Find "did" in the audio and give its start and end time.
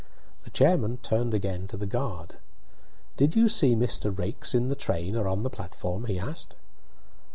3.17-3.35